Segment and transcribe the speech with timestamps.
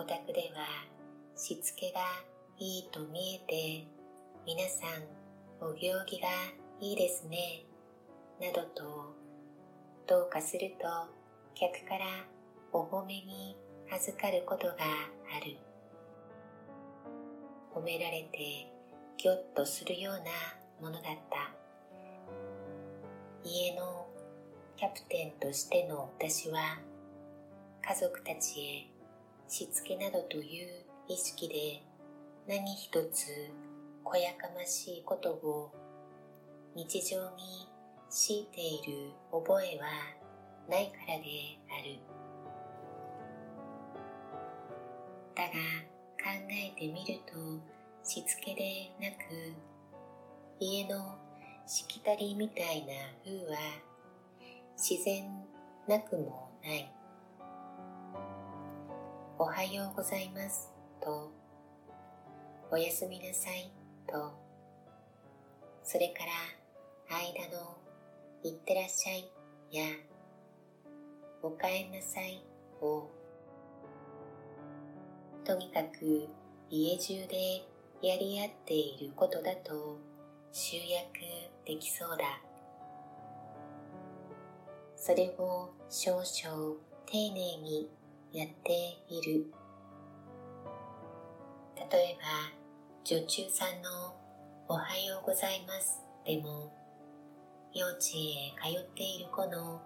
[0.00, 0.64] お宅では
[1.36, 2.00] しつけが
[2.58, 3.86] いいと見えて
[4.46, 6.26] 皆さんお行儀が
[6.80, 7.66] いいですね
[8.40, 9.14] などと
[10.08, 10.86] どうかすると
[11.54, 12.06] 客から
[12.72, 13.54] お褒めに
[13.94, 14.72] 預かることが
[15.36, 15.58] ある。
[17.74, 18.72] 褒められて
[19.18, 20.20] ぎょっとするような
[20.80, 21.52] ものだった。
[23.44, 24.06] 家の
[24.78, 26.78] キャプテンとしての私は
[27.86, 28.99] 家族たちへ
[29.50, 30.68] しつけなどという
[31.08, 31.82] 意識で
[32.46, 33.26] 何一つ
[34.04, 35.72] こやかましいことを
[36.76, 37.68] 日常に
[38.08, 39.86] 強いている覚えは
[40.68, 41.24] ないからで
[41.68, 41.98] ある。
[45.34, 47.34] だが考えてみると
[48.04, 49.52] しつけでなく
[50.60, 51.18] 家の
[51.66, 52.92] しきたりみたいな
[53.24, 53.58] 風は
[54.76, 55.24] 自然
[55.88, 56.99] なくもない。
[59.42, 60.68] おはようございます。
[61.00, 61.32] と。
[62.70, 63.72] おやすみなさい。
[64.06, 64.34] と。
[65.82, 66.24] それか
[67.08, 67.78] ら間の
[68.44, 69.32] いってらっしゃい。
[69.72, 69.86] や。
[71.42, 72.44] おかえりなさい。
[72.82, 73.08] を。
[75.42, 76.28] とにかく
[76.68, 77.64] 家中で
[78.02, 79.98] やり合っていることだと
[80.52, 81.12] 集約
[81.64, 82.42] できそうだ。
[84.96, 87.88] それを少々丁寧に
[88.32, 88.72] やって
[89.08, 89.52] いる。
[91.90, 92.60] 例えば
[93.02, 94.14] 女中さんの
[94.68, 96.72] おはようございますでも
[97.74, 99.82] 幼稚園へ通っている子の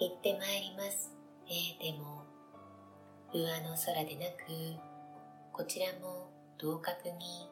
[0.00, 1.12] 行ってまいります
[1.48, 2.24] えでも
[3.32, 4.42] 上の空でなく
[5.52, 7.48] こちらも同格に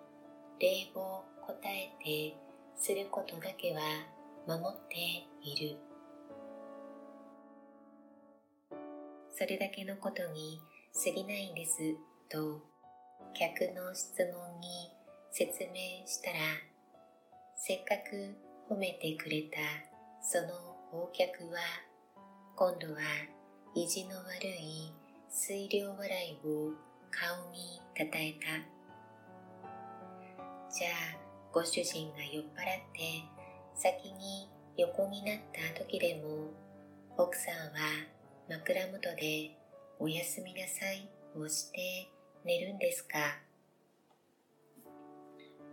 [0.59, 2.37] 礼を答えて
[2.77, 3.81] することだけは
[4.49, 4.97] 守って
[5.43, 5.94] いる。
[9.37, 10.61] それだけのことに
[10.95, 11.79] 過ぎないんです
[12.31, 12.63] と
[13.35, 14.91] 客の質問に
[15.33, 16.37] 説明したら
[17.57, 19.59] せっかく褒めてくれた
[20.23, 20.49] その
[20.93, 21.59] お客は
[22.57, 23.01] 今度は
[23.75, 24.93] 意地の悪い
[25.29, 26.71] 水量笑いを
[27.11, 28.75] 顔にたたえた。
[30.75, 31.17] じゃあ
[31.53, 32.51] ご主人が酔っ払っ
[32.93, 33.23] て
[33.75, 36.51] 先に横になった時でも
[37.17, 38.14] 奥さんは
[38.47, 39.57] 枕元で
[39.99, 42.11] おやすみなさいをして
[42.45, 43.39] 寝るんですか？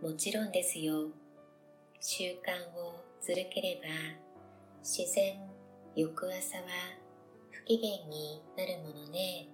[0.00, 1.08] もちろんですよ。
[2.00, 3.88] 習慣をずるければ
[4.82, 5.36] 自然
[5.94, 6.62] 翌朝は
[7.50, 9.48] 不機嫌になるものね。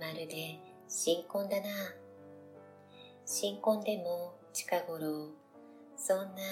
[0.00, 1.68] まるで新婚だな。
[3.26, 5.28] 新婚でも近頃
[5.98, 6.42] そんな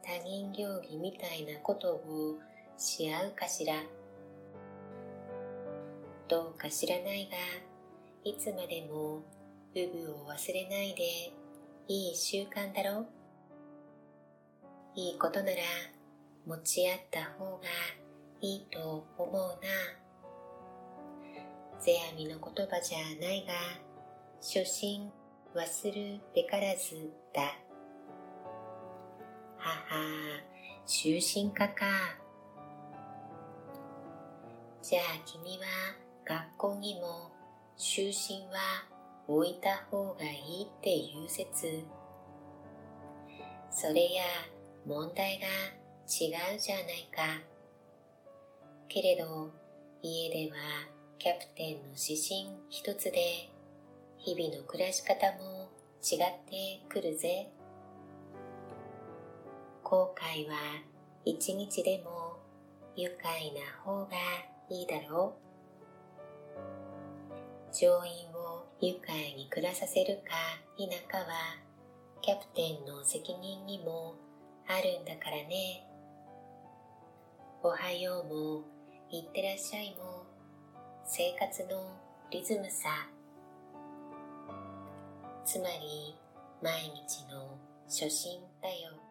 [0.00, 2.38] 他人行儀みたいなことを
[2.78, 3.74] し合うかしら。
[6.32, 7.36] どうか知らないが、
[8.24, 9.22] いつまでも
[9.74, 11.30] 部分を忘れないで
[11.88, 13.04] いい習慣だろ？
[14.94, 15.56] いいことなら
[16.46, 17.64] 持ち合った方が
[18.40, 19.58] いいと思うな。
[21.78, 23.52] 世阿弥の言葉じゃないが、
[24.40, 25.12] 初心
[25.54, 27.42] 忘るべからずだ。
[29.58, 30.40] はは、
[30.86, 31.84] 終身家か。
[34.80, 35.64] じゃあ君は
[36.24, 37.32] 学校にも
[37.76, 38.60] 就寝は
[39.28, 41.84] 置いた方がいいっていう説。
[43.70, 44.24] それや
[44.86, 45.46] 問題が
[46.06, 47.22] 違うじゃないか。
[48.88, 49.50] けれど
[50.02, 50.56] 家では
[51.18, 53.48] キャプテンの指針一つで
[54.18, 55.68] 日々の暮らし方も
[56.02, 56.18] 違っ
[56.48, 57.48] てくるぜ。
[59.82, 60.56] 後悔は
[61.24, 62.36] 一日でも
[62.96, 64.10] 愉快な方が
[64.68, 65.51] いいだろう。
[67.72, 70.34] 乗員を愉快に暮らさせるか
[70.76, 71.24] 否かは
[72.20, 74.14] キャプテンの責任にも
[74.68, 75.82] あるんだからね。
[77.62, 78.62] おはようも
[79.10, 80.24] いってらっしゃいも
[81.06, 81.96] 生活の
[82.30, 83.08] リズムさ。
[85.44, 86.14] つまり
[86.62, 87.56] 毎日の
[87.88, 89.01] 初心だよ。